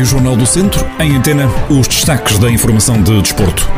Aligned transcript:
Rádio 0.00 0.12
Jornal 0.12 0.34
do 0.34 0.46
Centro, 0.46 0.86
em 0.98 1.14
antena, 1.14 1.46
os 1.68 1.86
destaques 1.86 2.38
da 2.38 2.50
informação 2.50 3.02
de 3.02 3.20
desporto. 3.20 3.68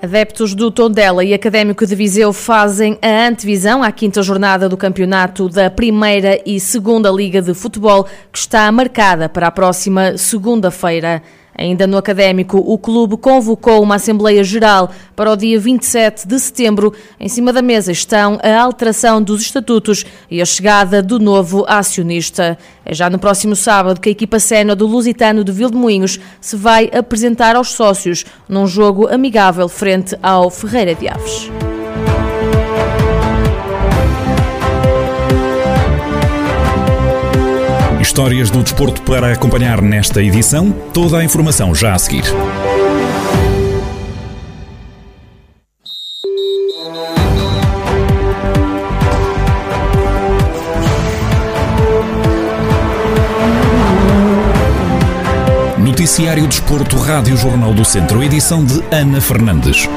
Adeptos 0.00 0.54
do 0.54 0.70
Tondela 0.70 1.22
e 1.22 1.34
Académico 1.34 1.86
de 1.86 1.94
Viseu 1.94 2.32
fazem 2.32 2.98
a 3.02 3.28
antevisão 3.28 3.82
à 3.82 3.92
quinta 3.92 4.22
jornada 4.22 4.66
do 4.66 4.78
campeonato 4.78 5.46
da 5.46 5.68
Primeira 5.68 6.40
e 6.46 6.58
Segunda 6.58 7.10
Liga 7.10 7.42
de 7.42 7.52
Futebol, 7.52 8.06
que 8.32 8.38
está 8.38 8.72
marcada 8.72 9.28
para 9.28 9.48
a 9.48 9.50
próxima 9.50 10.16
segunda-feira. 10.16 11.22
Ainda 11.60 11.86
no 11.86 11.98
académico, 11.98 12.56
o 12.56 12.78
clube 12.78 13.18
convocou 13.18 13.82
uma 13.82 13.96
Assembleia 13.96 14.42
Geral 14.42 14.90
para 15.14 15.30
o 15.30 15.36
dia 15.36 15.60
27 15.60 16.26
de 16.26 16.40
setembro. 16.40 16.90
Em 17.20 17.28
cima 17.28 17.52
da 17.52 17.60
mesa 17.60 17.92
estão 17.92 18.38
a 18.42 18.62
alteração 18.62 19.22
dos 19.22 19.42
estatutos 19.42 20.06
e 20.30 20.40
a 20.40 20.46
chegada 20.46 21.02
do 21.02 21.18
novo 21.18 21.66
acionista. 21.68 22.56
É 22.82 22.94
já 22.94 23.10
no 23.10 23.18
próximo 23.18 23.54
sábado 23.54 24.00
que 24.00 24.08
a 24.08 24.12
equipa 24.12 24.38
sénior 24.38 24.74
do 24.74 24.86
Lusitano 24.86 25.44
de 25.44 25.52
Vildemoinhos 25.52 26.18
se 26.40 26.56
vai 26.56 26.90
apresentar 26.94 27.54
aos 27.54 27.72
sócios 27.72 28.24
num 28.48 28.66
jogo 28.66 29.06
amigável 29.08 29.68
frente 29.68 30.16
ao 30.22 30.48
Ferreira 30.48 30.94
de 30.94 31.08
Aves. 31.08 31.50
Histórias 38.10 38.50
do 38.50 38.60
desporto 38.60 39.02
para 39.02 39.32
acompanhar 39.32 39.80
nesta 39.80 40.20
edição. 40.20 40.72
Toda 40.92 41.18
a 41.18 41.24
informação 41.24 41.72
já 41.72 41.94
a 41.94 41.98
seguir. 41.98 42.24
Noticiário 55.78 56.48
Desporto, 56.48 56.96
Rádio 56.96 57.36
Jornal 57.36 57.72
do 57.72 57.84
Centro, 57.84 58.24
edição 58.24 58.64
de 58.64 58.82
Ana 58.90 59.20
Fernandes. 59.20 59.88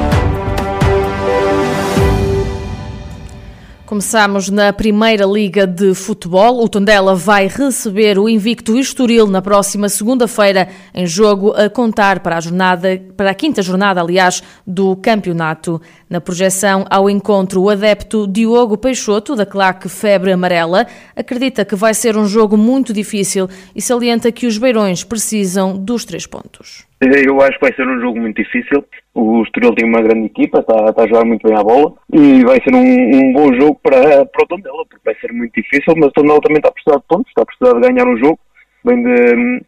Começamos 3.94 4.50
na 4.50 4.74
Primeira 4.74 5.24
Liga 5.24 5.68
de 5.68 5.94
Futebol. 5.94 6.64
O 6.64 6.68
Tondela 6.68 7.14
vai 7.14 7.46
receber 7.46 8.18
o 8.18 8.28
invicto 8.28 8.76
Estoril 8.76 9.28
na 9.28 9.40
próxima 9.40 9.88
segunda-feira 9.88 10.68
em 10.96 11.06
jogo 11.06 11.54
a 11.54 11.70
contar 11.70 12.22
para 12.22 12.38
a 12.38 12.40
jornada, 12.40 13.00
para 13.16 13.30
a 13.30 13.36
quinta 13.36 13.62
jornada, 13.62 14.02
aliás, 14.02 14.42
do 14.66 14.96
campeonato. 14.96 15.80
Na 16.10 16.20
projeção 16.20 16.88
ao 16.90 17.08
encontro, 17.08 17.62
o 17.62 17.70
adepto 17.70 18.26
Diogo 18.26 18.80
Peixoto, 18.80 19.36
da 19.36 19.46
claque 19.46 19.88
Febre 19.88 20.32
Amarela, 20.32 20.88
acredita 21.16 21.64
que 21.64 21.76
vai 21.76 21.94
ser 21.94 22.18
um 22.18 22.26
jogo 22.26 22.58
muito 22.58 22.92
difícil 22.94 23.48
e 23.76 23.82
salienta 23.82 24.32
que 24.32 24.48
os 24.48 24.58
beirões 24.58 25.04
precisam 25.04 25.78
dos 25.78 26.04
três 26.04 26.26
pontos. 26.26 26.84
Eu 27.00 27.40
acho 27.42 27.60
que 27.60 27.66
vai 27.66 27.76
ser 27.76 27.88
um 27.88 28.02
jogo 28.02 28.20
muito 28.20 28.42
difícil. 28.42 28.84
O 29.16 29.44
Estoril 29.44 29.76
tem 29.76 29.88
uma 29.88 30.02
grande 30.02 30.26
equipa, 30.26 30.60
está, 30.60 30.90
está 30.90 31.04
a 31.04 31.08
jogar 31.08 31.26
muito 31.26 31.48
bem 31.48 31.56
a 31.56 31.64
bola 31.64 31.94
e 32.12 32.44
vai 32.44 32.60
ser 32.64 32.74
um, 32.74 32.80
um, 32.80 33.34
bom 33.34 33.54
jogo 33.54 33.80
para, 33.84 34.26
para 34.26 34.44
o 34.44 34.48
Tondela, 34.48 34.86
porque 34.90 35.06
vai 35.06 35.16
ser 35.16 35.32
muito 35.32 35.54
difícil, 35.54 35.94
mas 35.98 36.08
o 36.08 36.12
Tondela 36.12 36.42
também 36.42 36.58
está 36.58 36.70
a 36.70 36.72
precisar 36.72 36.98
de 36.98 37.04
pontos, 37.08 37.28
está 37.28 37.44
a 37.44 37.46
precisar 37.46 37.80
de 37.80 37.88
ganhar 37.88 38.08
um 38.08 38.18
jogo, 38.18 38.40
vem 38.84 39.04
de, 39.04 39.62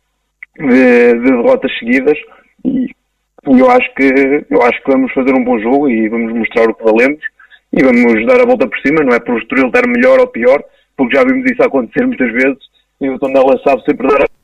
de, 0.58 1.14
de 1.14 1.32
derrotas 1.32 1.72
seguidas 1.78 2.18
e 2.66 2.90
eu 3.46 3.70
acho 3.70 3.94
que 3.94 4.46
eu 4.50 4.62
acho 4.64 4.84
que 4.84 4.92
vamos 4.92 5.14
fazer 5.14 5.34
um 5.36 5.44
bom 5.44 5.60
jogo 5.60 5.88
e 5.90 6.10
vamos 6.10 6.34
mostrar 6.34 6.68
o 6.68 6.74
que 6.74 6.84
valemos 6.84 7.24
e 7.72 7.84
vamos 7.84 8.26
dar 8.26 8.42
a 8.42 8.46
volta 8.46 8.68
por 8.68 8.80
cima, 8.80 9.04
não 9.04 9.14
é 9.14 9.20
por 9.20 9.36
o 9.36 9.38
Estoril 9.38 9.68
estar 9.68 9.88
melhor 9.88 10.20
ou 10.20 10.28
pior, 10.28 10.64
porque 10.98 11.16
já 11.16 11.24
vimos 11.24 11.50
isso 11.52 11.62
acontecer 11.62 12.06
muitas 12.08 12.32
vezes 12.32 12.58
e 13.00 13.10
o 13.10 13.20
Tondela 13.20 13.60
sabe 13.64 13.84
sempre 13.84 14.08
dar 14.08 14.24
a 14.24 14.35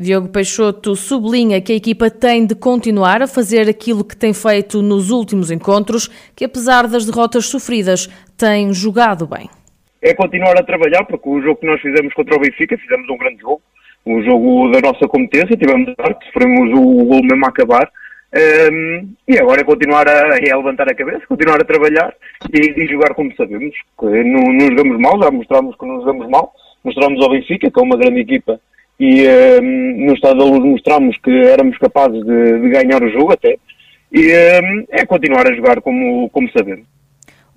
Diogo 0.00 0.30
Peixoto 0.30 0.96
sublinha 0.96 1.60
que 1.60 1.72
a 1.72 1.76
equipa 1.76 2.08
tem 2.10 2.46
de 2.46 2.54
continuar 2.54 3.20
a 3.20 3.26
fazer 3.26 3.68
aquilo 3.68 4.02
que 4.02 4.16
tem 4.16 4.32
feito 4.32 4.80
nos 4.80 5.10
últimos 5.10 5.50
encontros, 5.50 6.08
que 6.34 6.42
apesar 6.42 6.88
das 6.88 7.04
derrotas 7.04 7.44
sofridas, 7.44 8.08
tem 8.34 8.72
jogado 8.72 9.26
bem. 9.26 9.50
É 10.00 10.14
continuar 10.14 10.58
a 10.58 10.62
trabalhar, 10.62 11.04
porque 11.04 11.28
o 11.28 11.42
jogo 11.42 11.60
que 11.60 11.66
nós 11.66 11.78
fizemos 11.82 12.14
contra 12.14 12.34
o 12.34 12.40
Benfica, 12.40 12.78
fizemos 12.78 13.10
um 13.10 13.18
grande 13.18 13.42
jogo, 13.42 13.60
um 14.06 14.22
jogo 14.22 14.70
da 14.70 14.80
nossa 14.80 15.06
competência, 15.06 15.54
tivemos 15.54 15.92
sorte, 15.94 16.24
sofremos 16.28 16.70
o 16.78 17.04
gol 17.04 17.22
mesmo 17.22 17.44
a 17.44 17.48
acabar, 17.50 17.86
um, 18.72 19.06
e 19.28 19.38
agora 19.38 19.60
é 19.60 19.64
continuar 19.64 20.08
a, 20.08 20.38
é 20.38 20.56
levantar 20.56 20.90
a 20.90 20.94
cabeça, 20.94 21.26
continuar 21.28 21.60
a 21.60 21.64
trabalhar 21.64 22.14
e, 22.50 22.84
e 22.84 22.88
jogar 22.88 23.12
como 23.12 23.36
sabemos, 23.36 23.74
que 23.98 24.06
não, 24.06 24.50
não 24.50 24.66
jogamos 24.66 24.98
mal, 24.98 25.22
já 25.22 25.30
mostramos 25.30 25.76
que 25.76 25.84
não 25.84 26.00
jogamos 26.00 26.26
mal, 26.30 26.54
mostramos 26.82 27.22
ao 27.22 27.32
Benfica, 27.32 27.70
que 27.70 27.78
é 27.78 27.82
uma 27.82 27.98
grande 27.98 28.20
equipa 28.20 28.58
e 29.00 29.26
um, 29.26 30.06
no 30.06 30.12
Estado 30.12 30.40
da 30.40 30.44
Luz 30.44 30.62
mostramos 30.62 31.16
que 31.24 31.30
éramos 31.30 31.78
capazes 31.78 32.22
de, 32.22 32.60
de 32.60 32.68
ganhar 32.68 33.02
o 33.02 33.10
jogo 33.10 33.32
até, 33.32 33.56
e 34.12 34.30
um, 34.60 34.84
é 34.90 35.06
continuar 35.06 35.50
a 35.50 35.54
jogar 35.54 35.80
como, 35.80 36.28
como 36.28 36.50
sabemos. 36.50 36.84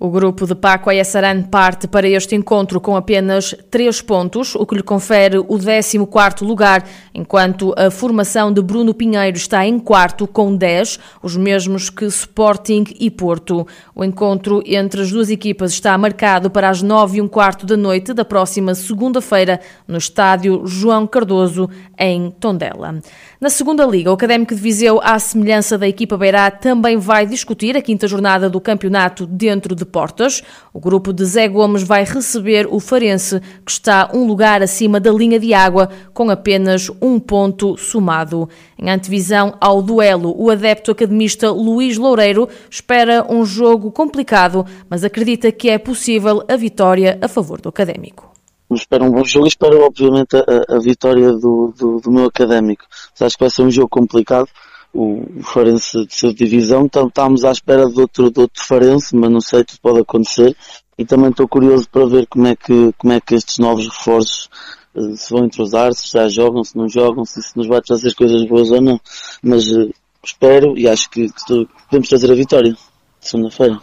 O 0.04 0.10
grupo 0.10 0.46
de 0.46 0.54
Paco 0.54 0.90
Ayasaran 0.90 1.44
parte 1.44 1.88
para 1.88 2.06
este 2.06 2.34
encontro 2.34 2.78
com 2.78 2.94
apenas 2.94 3.54
3 3.70 4.02
pontos, 4.02 4.54
o 4.54 4.66
que 4.66 4.74
lhe 4.74 4.82
confere 4.82 5.38
o 5.38 5.46
14º 5.46 6.42
lugar, 6.42 6.86
enquanto 7.14 7.74
a 7.74 7.90
formação 7.90 8.52
de 8.52 8.60
Bruno 8.60 8.92
Pinheiro 8.92 9.38
está 9.38 9.66
em 9.66 9.78
quarto 9.78 10.26
com 10.26 10.54
10, 10.54 11.00
os 11.22 11.38
mesmos 11.38 11.88
que 11.88 12.04
Sporting 12.04 12.84
e 13.00 13.10
Porto. 13.10 13.66
O 13.94 14.04
encontro 14.04 14.62
entre 14.66 15.00
as 15.00 15.10
duas 15.10 15.30
equipas 15.30 15.72
está 15.72 15.96
marcado 15.96 16.50
para 16.50 16.68
as 16.68 16.82
9 16.82 17.16
e 17.16 17.22
um 17.22 17.26
quarto 17.26 17.64
da 17.64 17.74
noite 17.74 18.12
da 18.12 18.26
próxima 18.26 18.74
segunda-feira 18.74 19.58
no 19.88 19.96
estádio 19.96 20.66
João 20.66 21.06
Cardoso, 21.06 21.70
em 21.98 22.30
Tondela. 22.30 23.00
Na 23.44 23.50
segunda 23.50 23.84
liga, 23.84 24.10
o 24.10 24.14
Académico 24.14 24.54
de 24.54 24.60
Viseu, 24.62 24.98
à 25.02 25.18
semelhança 25.18 25.76
da 25.76 25.86
equipa 25.86 26.16
Beirá, 26.16 26.50
também 26.50 26.96
vai 26.96 27.26
discutir 27.26 27.76
a 27.76 27.82
quinta 27.82 28.08
jornada 28.08 28.48
do 28.48 28.58
campeonato 28.58 29.26
dentro 29.26 29.74
de 29.74 29.84
portas. 29.84 30.42
O 30.72 30.80
grupo 30.80 31.12
de 31.12 31.26
Zé 31.26 31.46
Gomes 31.46 31.82
vai 31.82 32.04
receber 32.04 32.66
o 32.70 32.80
Farense, 32.80 33.42
que 33.62 33.70
está 33.70 34.08
um 34.14 34.26
lugar 34.26 34.62
acima 34.62 34.98
da 34.98 35.12
linha 35.12 35.38
de 35.38 35.52
água, 35.52 35.90
com 36.14 36.30
apenas 36.30 36.90
um 37.02 37.20
ponto 37.20 37.76
somado. 37.76 38.48
Em 38.78 38.88
antevisão 38.88 39.54
ao 39.60 39.82
duelo, 39.82 40.34
o 40.38 40.48
adepto 40.48 40.90
academista 40.90 41.50
Luís 41.50 41.98
Loureiro 41.98 42.48
espera 42.70 43.26
um 43.28 43.44
jogo 43.44 43.92
complicado, 43.92 44.64
mas 44.88 45.04
acredita 45.04 45.52
que 45.52 45.68
é 45.68 45.76
possível 45.76 46.42
a 46.48 46.56
vitória 46.56 47.18
a 47.20 47.28
favor 47.28 47.60
do 47.60 47.68
Académico 47.68 48.33
espero 48.74 49.04
um 49.04 49.10
bom 49.10 49.24
jogo 49.24 49.46
e 49.46 49.48
espero 49.48 49.84
obviamente 49.84 50.36
a, 50.36 50.76
a 50.76 50.78
vitória 50.78 51.32
do, 51.32 51.72
do, 51.76 52.00
do, 52.00 52.10
meu 52.10 52.26
académico. 52.26 52.84
Acho 53.20 53.36
que 53.36 53.44
vai 53.44 53.50
ser 53.50 53.62
um 53.62 53.70
jogo 53.70 53.88
complicado. 53.88 54.48
O, 54.92 55.22
o 55.38 55.42
Farense 55.42 56.06
de 56.06 56.14
sua 56.14 56.32
divisão, 56.32 56.84
então, 56.84 57.08
estamos 57.08 57.44
à 57.44 57.50
espera 57.50 57.88
de 57.88 58.00
outro, 58.00 58.30
de 58.30 58.40
outro 58.40 58.64
Farense, 58.64 59.16
mas 59.16 59.30
não 59.30 59.40
sei, 59.40 59.64
tudo 59.64 59.80
pode 59.80 60.00
acontecer. 60.00 60.56
E 60.96 61.04
também 61.04 61.30
estou 61.30 61.48
curioso 61.48 61.88
para 61.90 62.06
ver 62.06 62.26
como 62.28 62.46
é 62.46 62.54
que, 62.54 62.92
como 62.96 63.12
é 63.12 63.20
que 63.20 63.34
estes 63.34 63.58
novos 63.58 63.88
reforços 63.88 64.48
uh, 64.94 65.16
se 65.16 65.30
vão 65.30 65.44
entrosar, 65.44 65.92
se 65.92 66.12
já 66.12 66.28
jogam, 66.28 66.62
se 66.62 66.76
não 66.76 66.88
jogam, 66.88 67.24
se, 67.24 67.42
se 67.42 67.56
nos 67.56 67.66
vai 67.66 67.80
trazer 67.80 68.14
coisas 68.14 68.44
boas 68.44 68.70
ou 68.70 68.80
não. 68.80 69.00
Mas 69.42 69.66
uh, 69.72 69.92
espero 70.24 70.78
e 70.78 70.88
acho 70.88 71.10
que, 71.10 71.26
que 71.26 71.68
podemos 71.88 72.08
trazer 72.08 72.30
a 72.30 72.36
vitória 72.36 72.76
segunda-feira. 73.20 73.80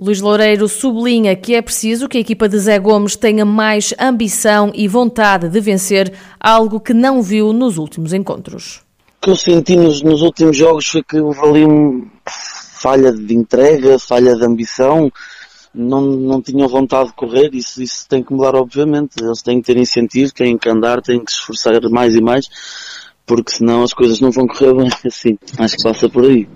Luís 0.00 0.18
Loureiro 0.18 0.66
sublinha 0.66 1.36
que 1.36 1.54
é 1.54 1.60
preciso 1.60 2.08
que 2.08 2.16
a 2.16 2.20
equipa 2.22 2.48
de 2.48 2.58
Zé 2.58 2.78
Gomes 2.78 3.16
tenha 3.16 3.44
mais 3.44 3.92
ambição 4.00 4.72
e 4.74 4.88
vontade 4.88 5.46
de 5.50 5.60
vencer, 5.60 6.10
algo 6.40 6.80
que 6.80 6.94
não 6.94 7.20
viu 7.20 7.52
nos 7.52 7.76
últimos 7.76 8.14
encontros. 8.14 8.80
O 9.18 9.24
que 9.26 9.30
eu 9.30 9.36
senti 9.36 9.76
nos, 9.76 10.00
nos 10.00 10.22
últimos 10.22 10.56
jogos 10.56 10.86
foi 10.86 11.02
que 11.02 11.20
houve 11.20 11.40
ali 11.40 11.66
falha 12.24 13.12
de 13.12 13.34
entrega, 13.34 13.98
falha 13.98 14.34
de 14.34 14.42
ambição, 14.42 15.12
não, 15.74 16.00
não 16.00 16.40
tinham 16.40 16.66
vontade 16.66 17.10
de 17.10 17.14
correr, 17.14 17.50
isso, 17.52 17.82
isso 17.82 18.08
tem 18.08 18.22
que 18.22 18.32
mudar 18.32 18.54
obviamente, 18.54 19.22
eles 19.22 19.42
têm 19.42 19.60
que 19.60 19.66
ter 19.66 19.76
incentivo, 19.76 20.32
têm 20.32 20.56
que 20.56 20.70
andar, 20.70 21.02
têm 21.02 21.22
que 21.22 21.30
se 21.30 21.40
esforçar 21.40 21.78
mais 21.90 22.14
e 22.14 22.22
mais, 22.22 22.46
porque 23.26 23.52
senão 23.52 23.82
as 23.82 23.92
coisas 23.92 24.18
não 24.18 24.30
vão 24.30 24.46
correr 24.46 24.72
bem 24.72 24.88
assim, 25.04 25.36
acho 25.58 25.76
que 25.76 25.82
passa 25.82 26.08
por 26.08 26.24
aí. 26.24 26.48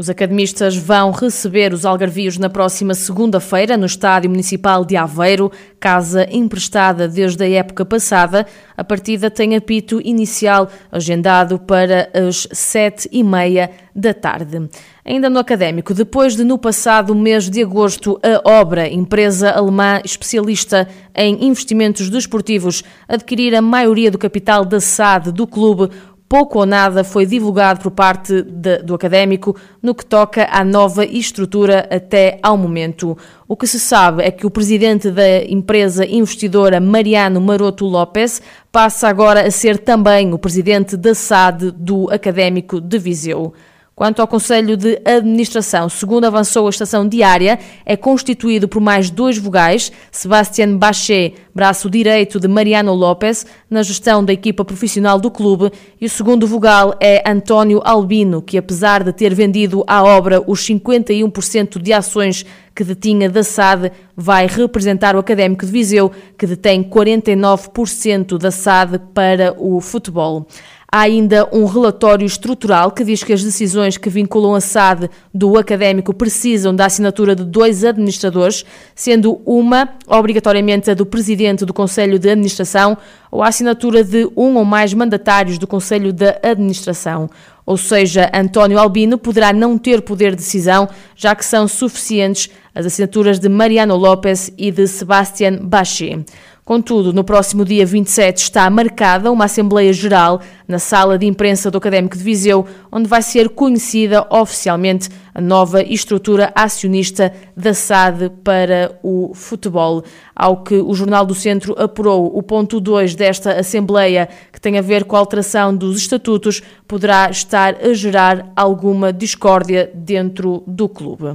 Os 0.00 0.08
academistas 0.08 0.76
vão 0.76 1.10
receber 1.10 1.72
os 1.72 1.84
algarvios 1.84 2.38
na 2.38 2.48
próxima 2.48 2.94
segunda-feira 2.94 3.76
no 3.76 3.84
Estádio 3.84 4.30
Municipal 4.30 4.84
de 4.84 4.96
Aveiro, 4.96 5.50
casa 5.80 6.24
emprestada 6.30 7.08
desde 7.08 7.42
a 7.42 7.50
época 7.50 7.84
passada. 7.84 8.46
A 8.76 8.84
partida 8.84 9.28
tem 9.28 9.56
apito 9.56 10.00
inicial 10.00 10.70
agendado 10.92 11.58
para 11.58 12.08
as 12.14 12.46
sete 12.52 13.08
e 13.10 13.24
meia 13.24 13.72
da 13.92 14.14
tarde. 14.14 14.68
Ainda 15.04 15.28
no 15.28 15.40
académico, 15.40 15.92
depois 15.92 16.36
de 16.36 16.44
no 16.44 16.58
passado 16.58 17.12
mês 17.12 17.50
de 17.50 17.60
agosto 17.60 18.20
a 18.22 18.48
Obra, 18.48 18.86
empresa 18.86 19.50
alemã 19.50 20.00
especialista 20.04 20.86
em 21.12 21.44
investimentos 21.44 22.08
desportivos, 22.08 22.84
adquirir 23.08 23.52
a 23.52 23.60
maioria 23.60 24.12
do 24.12 24.18
capital 24.18 24.64
da 24.64 24.78
SAD 24.78 25.32
do 25.32 25.44
clube, 25.44 25.90
pouco 26.28 26.58
ou 26.58 26.66
nada 26.66 27.02
foi 27.02 27.24
divulgado 27.24 27.80
por 27.80 27.90
parte 27.90 28.42
de, 28.42 28.78
do 28.82 28.94
académico 28.94 29.56
no 29.82 29.94
que 29.94 30.04
toca 30.04 30.46
à 30.50 30.62
nova 30.62 31.04
estrutura 31.04 31.88
até 31.90 32.38
ao 32.42 32.56
momento. 32.56 33.16
O 33.46 33.56
que 33.56 33.66
se 33.66 33.80
sabe 33.80 34.22
é 34.22 34.30
que 34.30 34.46
o 34.46 34.50
presidente 34.50 35.10
da 35.10 35.42
empresa 35.44 36.04
investidora 36.04 36.80
Mariano 36.80 37.40
Maroto 37.40 37.86
Lopes 37.86 38.42
passa 38.70 39.08
agora 39.08 39.46
a 39.46 39.50
ser 39.50 39.78
também 39.78 40.34
o 40.34 40.38
presidente 40.38 40.96
da 40.96 41.14
SAD 41.14 41.70
do 41.70 42.10
Académico 42.10 42.80
de 42.80 42.98
Viseu. 42.98 43.54
Quanto 43.98 44.20
ao 44.20 44.28
Conselho 44.28 44.76
de 44.76 45.02
Administração, 45.04 45.88
segundo 45.88 46.24
avançou 46.24 46.68
a 46.68 46.70
estação 46.70 47.08
diária, 47.08 47.58
é 47.84 47.96
constituído 47.96 48.68
por 48.68 48.80
mais 48.80 49.10
dois 49.10 49.36
vogais, 49.38 49.90
Sebastián 50.12 50.76
Bachet, 50.76 51.34
braço 51.52 51.90
direito 51.90 52.38
de 52.38 52.46
Mariano 52.46 52.94
López, 52.94 53.44
na 53.68 53.82
gestão 53.82 54.24
da 54.24 54.32
equipa 54.32 54.64
profissional 54.64 55.18
do 55.18 55.32
clube, 55.32 55.72
e 56.00 56.06
o 56.06 56.08
segundo 56.08 56.46
vogal 56.46 56.94
é 57.00 57.28
António 57.28 57.82
Albino, 57.84 58.40
que 58.40 58.56
apesar 58.56 59.02
de 59.02 59.12
ter 59.12 59.34
vendido 59.34 59.82
à 59.84 60.04
obra 60.04 60.40
os 60.46 60.60
51% 60.60 61.82
de 61.82 61.92
ações 61.92 62.46
que 62.76 62.84
detinha 62.84 63.28
da 63.28 63.42
SAD, 63.42 63.90
vai 64.16 64.46
representar 64.46 65.16
o 65.16 65.18
Académico 65.18 65.66
de 65.66 65.72
Viseu, 65.72 66.12
que 66.38 66.46
detém 66.46 66.84
49% 66.84 68.38
da 68.38 68.52
SAD 68.52 69.00
para 69.12 69.56
o 69.58 69.80
futebol. 69.80 70.46
Há 70.90 71.00
ainda 71.00 71.46
um 71.52 71.66
relatório 71.66 72.24
estrutural 72.24 72.90
que 72.90 73.04
diz 73.04 73.22
que 73.22 73.34
as 73.34 73.44
decisões 73.44 73.98
que 73.98 74.08
vinculam 74.08 74.54
a 74.54 74.60
SAD 74.60 75.10
do 75.34 75.58
académico 75.58 76.14
precisam 76.14 76.74
da 76.74 76.86
assinatura 76.86 77.36
de 77.36 77.44
dois 77.44 77.84
administradores, 77.84 78.64
sendo 78.94 79.38
uma 79.44 79.90
obrigatoriamente 80.06 80.90
a 80.90 80.94
do 80.94 81.04
presidente 81.04 81.66
do 81.66 81.74
Conselho 81.74 82.18
de 82.18 82.30
Administração 82.30 82.96
ou 83.30 83.42
a 83.42 83.48
assinatura 83.48 84.02
de 84.02 84.30
um 84.34 84.56
ou 84.56 84.64
mais 84.64 84.94
mandatários 84.94 85.58
do 85.58 85.66
Conselho 85.66 86.10
de 86.10 86.38
Administração. 86.42 87.28
Ou 87.66 87.76
seja, 87.76 88.30
António 88.32 88.78
Albino 88.78 89.18
poderá 89.18 89.52
não 89.52 89.76
ter 89.76 90.00
poder 90.00 90.30
de 90.30 90.36
decisão, 90.36 90.88
já 91.14 91.34
que 91.34 91.44
são 91.44 91.68
suficientes 91.68 92.48
as 92.74 92.86
assinaturas 92.86 93.38
de 93.38 93.50
Mariano 93.50 93.94
López 93.94 94.50
e 94.56 94.70
de 94.70 94.86
Sebastián 94.88 95.58
Bachet. 95.60 96.24
Contudo, 96.68 97.14
no 97.14 97.24
próximo 97.24 97.64
dia 97.64 97.86
27 97.86 98.42
está 98.42 98.68
marcada 98.68 99.32
uma 99.32 99.46
Assembleia 99.46 99.90
Geral 99.90 100.38
na 100.68 100.78
sala 100.78 101.16
de 101.16 101.24
imprensa 101.24 101.70
do 101.70 101.78
Académico 101.78 102.14
de 102.14 102.22
Viseu, 102.22 102.66
onde 102.92 103.08
vai 103.08 103.22
ser 103.22 103.48
conhecida 103.48 104.26
oficialmente 104.28 105.08
a 105.34 105.40
nova 105.40 105.80
estrutura 105.80 106.52
acionista 106.54 107.32
da 107.56 107.72
SAD 107.72 108.28
para 108.44 108.98
o 109.02 109.32
futebol. 109.32 110.04
Ao 110.36 110.62
que 110.62 110.74
o 110.74 110.92
Jornal 110.92 111.24
do 111.24 111.34
Centro 111.34 111.74
apurou, 111.82 112.36
o 112.36 112.42
ponto 112.42 112.78
2 112.78 113.14
desta 113.14 113.58
Assembleia, 113.58 114.28
que 114.52 114.60
tem 114.60 114.76
a 114.76 114.82
ver 114.82 115.04
com 115.04 115.16
a 115.16 115.20
alteração 115.20 115.74
dos 115.74 115.96
estatutos, 115.96 116.62
poderá 116.86 117.30
estar 117.30 117.76
a 117.82 117.94
gerar 117.94 118.52
alguma 118.54 119.10
discórdia 119.10 119.90
dentro 119.94 120.62
do 120.66 120.86
clube. 120.86 121.34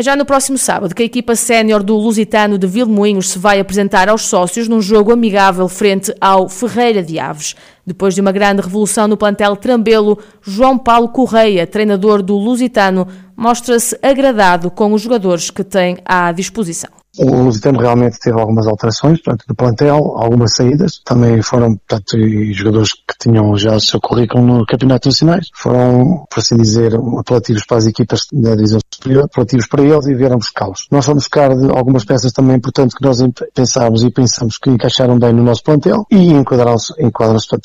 É 0.00 0.02
já 0.02 0.16
no 0.16 0.24
próximo 0.24 0.56
sábado 0.56 0.94
que 0.94 1.02
a 1.02 1.04
equipa 1.04 1.36
sénior 1.36 1.82
do 1.82 1.94
Lusitano 1.94 2.56
de 2.56 2.66
Vilmoinhos 2.66 3.28
se 3.28 3.38
vai 3.38 3.60
apresentar 3.60 4.08
aos 4.08 4.22
sócios 4.22 4.66
num 4.66 4.80
jogo 4.80 5.12
amigável 5.12 5.68
frente 5.68 6.10
ao 6.18 6.48
Ferreira 6.48 7.02
de 7.02 7.18
Aves. 7.18 7.54
Depois 7.86 8.14
de 8.14 8.22
uma 8.22 8.32
grande 8.32 8.62
revolução 8.62 9.06
no 9.06 9.18
plantel 9.18 9.54
Trambelo, 9.56 10.18
João 10.40 10.78
Paulo 10.78 11.10
Correia, 11.10 11.66
treinador 11.66 12.22
do 12.22 12.34
Lusitano, 12.34 13.06
mostra-se 13.36 13.94
agradado 14.02 14.70
com 14.70 14.90
os 14.94 15.02
jogadores 15.02 15.50
que 15.50 15.62
tem 15.62 15.98
à 16.06 16.32
disposição. 16.32 16.99
O 17.18 17.42
Lusitano 17.42 17.80
realmente 17.80 18.18
teve 18.20 18.38
algumas 18.40 18.66
alterações, 18.66 19.20
portanto, 19.20 19.44
do 19.48 19.54
plantel, 19.54 19.96
algumas 20.16 20.54
saídas. 20.54 21.00
Também 21.04 21.42
foram, 21.42 21.76
portanto, 21.76 22.16
jogadores 22.52 22.92
que 22.92 23.14
tinham 23.18 23.56
já 23.56 23.74
o 23.74 23.80
seu 23.80 24.00
currículo 24.00 24.44
no 24.44 24.66
Campeonato 24.66 25.08
Nacionais. 25.08 25.48
Foram, 25.54 26.24
por 26.30 26.38
assim 26.38 26.56
dizer, 26.56 26.94
apelativos 27.18 27.64
para 27.66 27.78
as 27.78 27.86
equipas 27.86 28.26
da 28.32 28.54
divisão 28.54 28.78
superior, 28.92 29.24
apelativos 29.24 29.66
para 29.66 29.82
eles 29.82 30.06
e 30.06 30.14
vieram 30.14 30.38
buscá-los. 30.38 30.86
Nós 30.90 31.04
fomos 31.04 31.24
buscar 31.24 31.50
algumas 31.50 32.04
peças 32.04 32.32
também 32.32 32.56
importantes 32.56 32.96
que 32.96 33.04
nós 33.04 33.18
pensámos 33.54 34.02
e 34.02 34.10
pensamos 34.10 34.58
que 34.58 34.70
encaixaram 34.70 35.18
bem 35.18 35.32
no 35.32 35.42
nosso 35.42 35.62
plantel 35.62 36.06
e 36.10 36.32
enquadram-se 36.32 36.94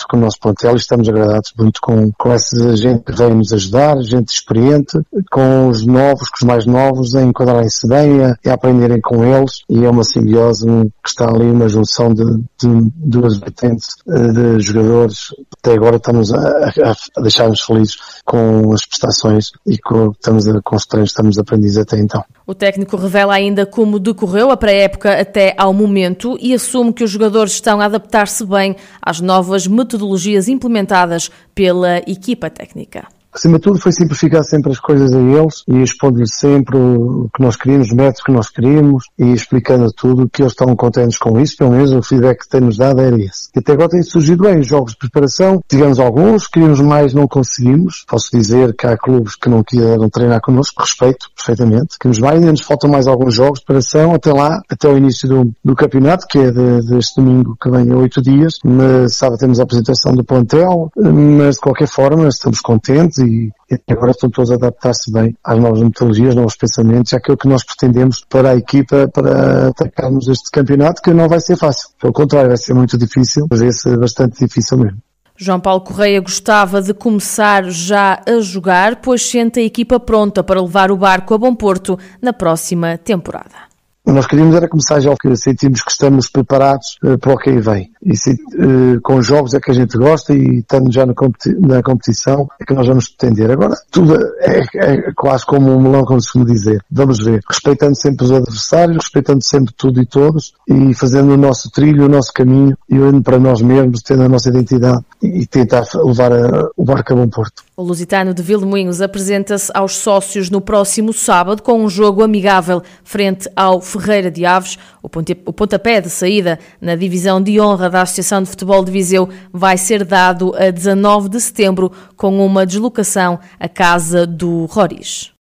com 0.09 0.17
o 0.17 0.19
nosso 0.19 0.39
plantel 0.39 0.73
e 0.73 0.77
estamos 0.77 1.07
agradados 1.07 1.53
muito 1.57 1.79
com, 1.81 2.11
com 2.17 2.31
essa 2.31 2.75
gente 2.75 3.03
que 3.03 3.11
veio 3.13 3.35
nos 3.35 3.53
ajudar, 3.53 4.01
gente 4.01 4.29
experiente, 4.29 4.99
com 5.31 5.67
os 5.69 5.85
novos, 5.85 6.29
com 6.29 6.37
os 6.37 6.43
mais 6.43 6.65
novos, 6.65 7.15
a 7.15 7.21
enquadrarem-se 7.21 7.87
bem, 7.87 8.23
a, 8.23 8.35
a 8.45 8.53
aprenderem 8.53 8.99
com 9.01 9.23
eles 9.23 9.44
e 9.69 9.83
é 9.83 9.89
uma 9.89 10.03
simbiose 10.03 10.65
que 11.03 11.09
está 11.09 11.29
ali 11.29 11.45
uma 11.45 11.67
junção 11.67 12.13
de, 12.13 12.23
de 12.23 12.91
duas 12.95 13.37
vertentes 13.37 13.95
eh, 14.07 14.31
de 14.31 14.59
jogadores. 14.59 15.27
Até 15.59 15.73
agora 15.73 15.97
estamos 15.97 16.33
a, 16.33 16.71
a 17.17 17.21
deixar-nos 17.21 17.61
felizes 17.61 17.97
com 18.23 18.73
as 18.73 18.85
prestações 18.85 19.51
e 19.65 19.77
com, 19.77 20.11
estamos 20.11 20.47
a, 20.47 20.61
com 20.61 20.75
os 20.75 20.85
treinos 20.85 21.09
estamos 21.09 21.37
aprendidos 21.37 21.77
até 21.77 21.99
então. 21.99 22.23
O 22.45 22.53
técnico 22.53 22.97
revela 22.97 23.33
ainda 23.33 23.65
como 23.65 23.99
decorreu 23.99 24.51
a 24.51 24.57
pré-época 24.57 25.19
até 25.19 25.55
ao 25.57 25.73
momento 25.73 26.37
e 26.39 26.53
assume 26.53 26.93
que 26.93 27.03
os 27.03 27.11
jogadores 27.11 27.53
estão 27.53 27.81
a 27.81 27.85
adaptar-se 27.85 28.45
bem 28.45 28.75
às 29.01 29.19
novas 29.19 29.67
metodologias 29.67 30.47
implementadas 30.47 31.29
pela 31.53 31.97
equipa 31.99 32.49
técnica 32.49 33.14
acima 33.35 33.57
de 33.57 33.63
tudo 33.63 33.79
foi 33.79 33.91
simplificar 33.91 34.43
sempre 34.43 34.71
as 34.71 34.79
coisas 34.79 35.13
a 35.13 35.19
eles 35.19 35.63
e 35.67 35.81
expondo-lhes 35.81 36.35
sempre 36.35 36.77
o 36.77 37.29
que 37.35 37.41
nós 37.41 37.55
queríamos, 37.55 37.87
os 37.87 37.93
métodos 37.93 38.23
que 38.23 38.31
nós 38.31 38.49
queríamos 38.49 39.05
e 39.19 39.33
explicando 39.33 39.91
tudo 39.91 40.29
que 40.29 40.41
eles 40.41 40.53
estão 40.53 40.73
contentes 40.75 41.17
com 41.17 41.39
isso, 41.39 41.57
pelo 41.57 41.71
menos 41.71 41.91
o 41.91 42.01
feedback 42.01 42.39
que 42.39 42.49
tem-nos 42.49 42.77
dado 42.77 43.01
era 43.01 43.19
esse. 43.19 43.49
E 43.55 43.59
até 43.59 43.73
agora 43.73 43.89
tem 43.89 44.03
surgido 44.03 44.43
bem 44.43 44.59
os 44.59 44.67
jogos 44.67 44.93
de 44.93 44.97
preparação, 44.97 45.61
tivemos 45.67 45.99
alguns, 45.99 46.47
queríamos 46.47 46.79
mais, 46.79 47.13
não 47.13 47.27
conseguimos. 47.27 48.05
Posso 48.07 48.29
dizer 48.31 48.73
que 48.75 48.87
há 48.87 48.97
clubes 48.97 49.35
que 49.35 49.49
não 49.49 49.63
quiseram 49.63 50.09
treinar 50.09 50.41
connosco, 50.41 50.81
respeito 50.81 51.27
perfeitamente. 51.35 51.97
Queremos 51.99 52.19
mais, 52.19 52.39
ainda 52.39 52.51
nos 52.51 52.61
faltam 52.61 52.89
mais 52.89 53.07
alguns 53.07 53.33
jogos 53.33 53.59
de 53.59 53.65
preparação 53.65 54.13
até 54.13 54.31
lá, 54.31 54.61
até 54.69 54.87
o 54.87 54.97
início 54.97 55.27
do, 55.27 55.51
do 55.63 55.75
campeonato, 55.75 56.25
que 56.27 56.39
é 56.39 56.51
de, 56.51 56.87
deste 56.87 57.21
domingo 57.21 57.57
que 57.61 57.69
vem 57.69 57.91
a 57.91 57.97
oito 57.97 58.21
dias, 58.21 58.59
mas 58.63 59.15
sabe, 59.15 59.37
temos 59.37 59.59
a 59.59 59.63
apresentação 59.63 60.13
do 60.13 60.23
plantel, 60.23 60.89
mas 60.95 61.55
de 61.55 61.61
qualquer 61.61 61.87
forma 61.87 62.27
estamos 62.27 62.61
contentes 62.61 63.24
e, 63.25 63.51
agora 63.89 64.11
estão 64.11 64.29
todos 64.29 64.51
a 64.51 64.55
adaptar-se 64.55 65.11
bem 65.11 65.35
às 65.43 65.59
novas 65.59 65.81
metodologias, 65.81 66.35
novos 66.35 66.55
pensamentos, 66.55 67.13
aquilo 67.13 67.37
que 67.37 67.47
nós 67.47 67.63
pretendemos 67.63 68.23
para 68.29 68.51
a 68.51 68.55
equipa 68.55 69.07
para 69.07 69.69
atacarmos 69.69 70.27
este 70.27 70.51
campeonato, 70.51 71.01
que 71.01 71.13
não 71.13 71.27
vai 71.27 71.39
ser 71.39 71.57
fácil. 71.57 71.89
Pelo 71.99 72.13
contrário, 72.13 72.49
vai 72.49 72.57
ser 72.57 72.73
muito 72.73 72.97
difícil, 72.97 73.47
mas 73.49 73.61
esse 73.61 73.89
é 73.89 73.97
bastante 73.97 74.45
difícil 74.45 74.77
mesmo. 74.77 74.99
João 75.37 75.59
Paulo 75.59 75.81
Correia 75.81 76.21
gostava 76.21 76.81
de 76.81 76.93
começar 76.93 77.65
já 77.65 78.21
a 78.25 78.39
jogar, 78.39 79.01
pois 79.01 79.21
sente 79.21 79.59
a 79.59 79.63
equipa 79.63 79.99
pronta 79.99 80.41
para 80.41 80.61
levar 80.61 80.91
o 80.91 80.97
barco 80.97 81.33
a 81.33 81.37
Bom 81.37 81.53
Porto 81.53 81.99
na 82.21 82.31
próxima 82.31 82.97
temporada. 82.97 83.74
Nós 84.05 84.27
queríamos 84.27 84.55
era 84.55 84.67
começar 84.67 84.99
já 84.99 85.15
que 85.15 85.35
sentimos 85.35 85.81
que 85.81 85.91
estamos 85.91 86.29
preparados 86.29 86.97
uh, 87.03 87.17
para 87.17 87.33
o 87.33 87.37
que 87.37 87.49
aí 87.49 87.59
vem. 87.59 87.91
E 88.03 88.15
se, 88.15 88.31
uh, 88.31 89.01
com 89.01 89.21
jogos 89.21 89.53
é 89.53 89.59
que 89.59 89.71
a 89.71 89.73
gente 89.73 89.97
gosta 89.97 90.33
e 90.33 90.59
estando 90.59 90.91
já 90.91 91.05
na, 91.05 91.13
competi 91.13 91.55
na 91.59 91.81
competição 91.81 92.47
é 92.59 92.65
que 92.65 92.73
nós 92.73 92.87
vamos 92.87 93.09
pretender. 93.09 93.51
Agora, 93.51 93.75
tudo 93.89 94.15
é, 94.39 94.61
é, 94.75 95.11
quase 95.15 95.45
como 95.45 95.71
um 95.75 95.81
melão, 95.81 96.05
como 96.05 96.21
se 96.21 96.27
costuma 96.27 96.45
dizer. 96.45 96.83
Vamos 96.91 97.19
ver. 97.19 97.41
Respeitando 97.49 97.95
sempre 97.95 98.25
os 98.25 98.31
adversários, 98.31 98.97
respeitando 98.97 99.43
sempre 99.43 99.73
tudo 99.75 100.01
e 100.01 100.05
todos 100.05 100.53
e 100.67 100.93
fazendo 100.93 101.33
o 101.33 101.37
nosso 101.37 101.71
trilho, 101.71 102.05
o 102.05 102.09
nosso 102.09 102.31
caminho 102.31 102.77
e 102.89 102.99
olhando 102.99 103.23
para 103.23 103.39
nós 103.39 103.61
mesmos, 103.61 104.01
tendo 104.01 104.23
a 104.23 104.29
nossa 104.29 104.49
identidade 104.49 105.03
e 105.21 105.45
tentar 105.47 105.83
levar 105.95 106.31
a, 106.31 106.69
o 106.77 106.85
barco 106.85 107.13
a 107.13 107.15
bom 107.15 107.27
porto. 107.27 107.63
O 107.75 107.83
Lusitano 107.83 108.33
de 108.33 108.41
Vilmoinhos 108.41 109.01
apresenta-se 109.01 109.71
aos 109.73 109.97
sócios 109.97 110.49
no 110.49 110.61
próximo 110.61 111.11
sábado 111.11 111.61
com 111.61 111.83
um 111.83 111.89
jogo 111.89 112.23
amigável 112.23 112.81
frente 113.03 113.49
ao 113.55 113.81
Ferreira 113.99 114.29
de 114.29 114.45
Aves. 114.45 114.77
O 115.01 115.09
pontapé 115.53 116.01
de 116.01 116.09
saída 116.09 116.59
na 116.81 116.95
divisão 116.95 117.41
de 117.41 117.59
honra 117.59 117.89
da 117.89 118.01
Associação 118.01 118.41
de 118.43 118.49
Futebol 118.49 118.83
de 118.83 118.91
Viseu 118.91 119.29
vai 119.51 119.77
ser 119.77 120.03
dado 120.03 120.53
a 120.55 120.69
19 120.69 121.29
de 121.29 121.39
setembro 121.39 121.91
com 122.15 122.45
uma 122.45 122.65
deslocação 122.65 123.39
à 123.59 123.67
casa 123.69 124.27
do 124.27 124.65
Roriz. 124.65 125.31